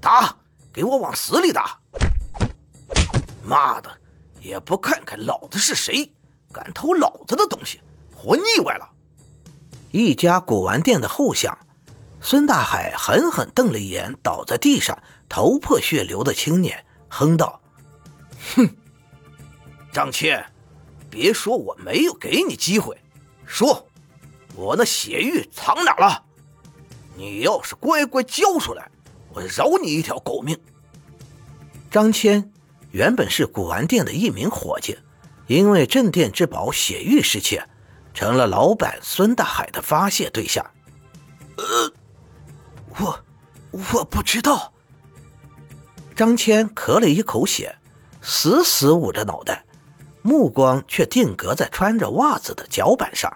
[0.00, 0.34] 打，
[0.72, 1.78] 给我往死里打！
[3.44, 3.90] 妈的，
[4.40, 6.10] 也不看看老子是谁，
[6.52, 7.80] 敢偷老子的东西，
[8.14, 8.88] 活腻歪了！
[9.90, 11.56] 一家古玩店的后巷，
[12.20, 14.96] 孙大海狠狠瞪了一眼倒在地上、
[15.28, 17.60] 头破血流的青年，哼道
[18.56, 18.76] ：“哼，
[19.92, 20.44] 张谦，
[21.10, 22.96] 别说我没有给你机会，
[23.44, 23.86] 说，
[24.54, 26.24] 我那血玉藏哪了？
[27.16, 28.90] 你要是乖乖交出来，
[29.32, 30.58] 我饶你一条狗命。”
[31.90, 32.52] 张谦
[32.90, 34.98] 原本是古玩店的一名伙计，
[35.46, 37.66] 因为镇店之宝血玉失窃。
[38.12, 40.68] 成了老板孙大海的发泄对象。
[41.56, 41.92] 呃，
[42.98, 43.24] 我
[43.70, 44.72] 我不知道。
[46.16, 47.76] 张谦咳了一口血，
[48.20, 49.64] 死死捂着脑袋，
[50.22, 53.32] 目光却定格在穿着袜子的脚板上，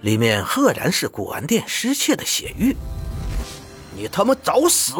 [0.00, 2.76] 里面赫然是古玩店失窃的血玉。
[3.96, 4.92] 你他妈找死！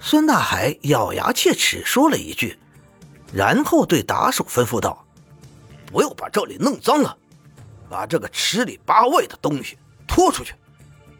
[0.00, 2.58] 孙大海咬牙切齿说了一句，
[3.32, 5.04] 然后对打手吩咐道
[5.90, 7.16] ：“不要把这里弄脏了。”
[7.88, 10.52] 把这个吃里扒外的东西拖出去，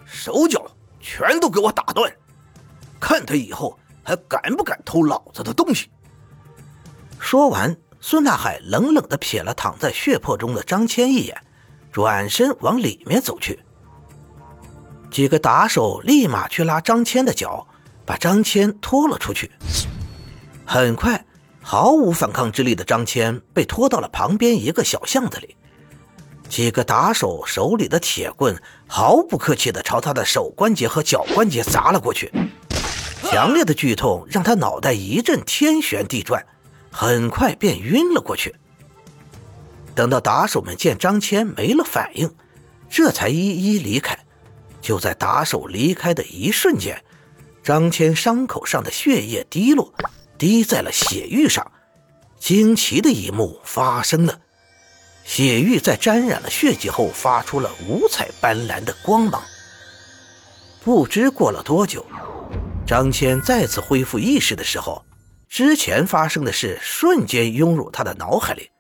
[0.05, 0.69] 手脚
[1.01, 2.13] 全都给我打断，
[2.99, 5.89] 看他以后还敢不敢偷老子的东西。
[7.21, 11.41] 说完，孙大海冷冷地瞥了躺在血泊中的张谦一眼，
[11.93, 13.61] 转身往里面走去。
[15.09, 17.65] 几个打手立马去拉张谦的脚，
[18.07, 19.51] 把张谦拖了出去。
[20.65, 21.27] 很快，
[21.61, 25.57] 毫无反抗之力的张谦被拖到了旁边一个小巷子里。
[26.49, 32.31] 几个打手手里的铁棍毫不客气地朝他的手关节和脚关节砸了过去，
[33.25, 36.47] 强烈的剧痛让他脑袋一阵天旋地转，
[36.93, 38.55] 很快便晕了过去。
[39.97, 42.33] 等到打手们见张谦没了反应，
[42.89, 44.17] 这才一一离开。
[44.81, 47.03] 就在打手离开的一瞬间，
[47.67, 49.93] 张谦伤口上的血液滴落，
[50.39, 51.73] 滴在了血玉上，
[52.39, 54.39] 惊奇的一幕发生了。
[55.25, 59.43] 血玉在沾染了血迹后，发出了五彩斑斓的光芒。
[60.85, 62.07] 不知过了多久，
[62.87, 65.05] 张谦再次恢复意识的时候，
[65.49, 68.71] 之前发生的事瞬间涌入他的脑海里。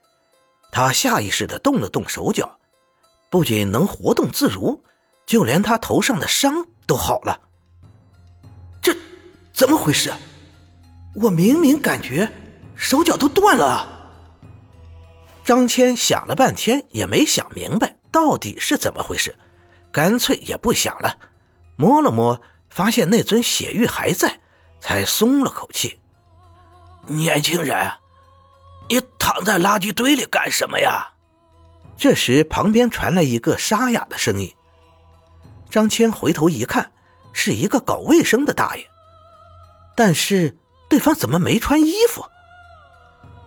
[0.71, 2.61] 他下意识地动了动手脚，
[3.33, 4.85] 不仅能活动自如，
[5.27, 7.41] 就连他头上的伤都好了。
[9.56, 10.12] 怎么回事？
[11.15, 12.31] 我明明感觉
[12.75, 14.12] 手脚都断了。
[15.43, 19.34] 张谦想了半天也没想明白到底是怎么回事，
[19.91, 21.16] 干脆也不想了，
[21.77, 24.41] 摸了摸，发现那尊血玉还在，
[24.78, 26.00] 才松了口气。
[27.06, 27.91] 年轻人，
[28.91, 31.15] 你躺在垃圾堆里干什么呀？
[31.97, 34.55] 这时旁边传来一个沙哑的声音。
[35.71, 36.93] 张谦回头一看，
[37.33, 38.87] 是一个搞卫生的大爷，
[39.97, 40.57] 但是
[40.89, 42.25] 对方怎么没穿衣服？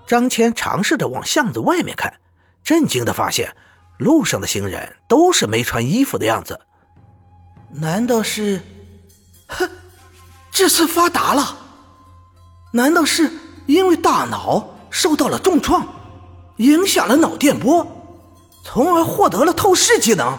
[0.07, 2.19] 张谦尝试着往巷子外面看，
[2.63, 3.55] 震惊的发现，
[3.99, 6.59] 路上的行人都是没穿衣服的样子。
[7.71, 8.59] 难道是？
[9.47, 9.69] 哼，
[10.51, 11.57] 这次发达了！
[12.71, 13.31] 难道是
[13.67, 15.87] 因为大脑受到了重创，
[16.57, 17.85] 影响了脑电波，
[18.63, 20.37] 从而获得了透视技能？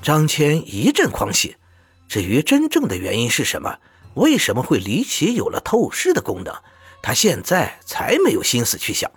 [0.00, 1.56] 张谦一阵狂喜。
[2.08, 3.78] 至于真正的原因是什么，
[4.16, 6.52] 为什么会离奇有了透视的功能？
[7.02, 9.10] 他现在才没有心思去想，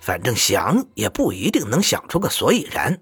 [0.00, 3.00] 反正想也不一定能想出个所以然。